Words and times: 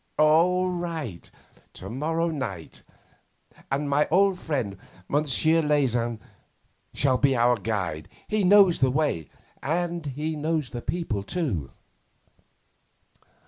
'All 0.17 0.67
right. 0.71 1.29
To 1.73 1.87
morrow 1.87 2.29
night. 2.29 2.81
And 3.71 3.87
my 3.87 4.07
old 4.09 4.39
friend, 4.39 4.75
Monsieur 5.07 5.61
Leysin, 5.61 6.19
shall 6.91 7.19
be 7.19 7.35
our 7.35 7.55
guide. 7.57 8.09
He 8.27 8.43
knows 8.43 8.79
the 8.79 8.89
way, 8.89 9.29
and 9.61 10.03
he 10.07 10.35
knows 10.35 10.71
the 10.71 10.81
people 10.81 11.21
too. 11.21 11.69